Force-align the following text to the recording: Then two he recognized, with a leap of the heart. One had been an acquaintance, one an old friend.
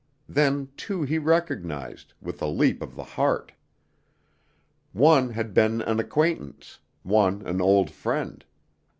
Then 0.27 0.69
two 0.77 1.03
he 1.03 1.19
recognized, 1.19 2.15
with 2.23 2.41
a 2.41 2.47
leap 2.47 2.81
of 2.81 2.95
the 2.95 3.03
heart. 3.03 3.51
One 4.93 5.29
had 5.29 5.53
been 5.53 5.79
an 5.83 5.99
acquaintance, 5.99 6.79
one 7.03 7.43
an 7.45 7.61
old 7.61 7.91
friend. 7.91 8.43